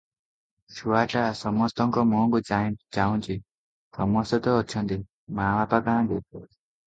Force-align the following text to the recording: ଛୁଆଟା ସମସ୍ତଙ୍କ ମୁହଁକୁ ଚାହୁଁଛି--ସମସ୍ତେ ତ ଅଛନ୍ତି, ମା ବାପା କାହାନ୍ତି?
ଛୁଆଟା 0.75 1.25
ସମସ୍ତଙ୍କ 1.39 2.03
ମୁହଁକୁ 2.13 2.39
ଚାହୁଁଛି--ସମସ୍ତେ 2.47 4.39
ତ 4.47 4.57
ଅଛନ୍ତି, 4.63 4.97
ମା 5.41 5.51
ବାପା 5.59 5.81
କାହାନ୍ତି? 5.91 6.47